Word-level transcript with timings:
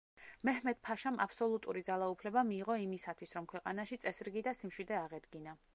მეჰმედ-ფაშამ 0.47 1.19
აბსოლუტური 1.25 1.83
ძალაუფლება 1.89 2.45
მიიღო 2.51 2.79
იმისათვის, 2.85 3.39
რომ 3.39 3.51
ქვეყანაში 3.53 4.01
წესრიგი 4.07 4.47
და 4.51 4.57
სიმშვიდე 4.63 5.01
აღედგინა. 5.05 5.59